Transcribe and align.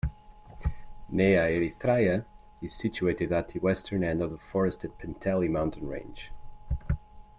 Nea 1.09 1.45
Erythraia 1.47 2.25
is 2.59 2.73
situated 2.75 3.31
at 3.31 3.49
the 3.49 3.59
western 3.59 4.03
end 4.03 4.23
of 4.23 4.31
the 4.31 4.39
forested 4.39 4.97
Penteli 4.97 5.47
mountain 5.47 5.87
range. 5.87 6.31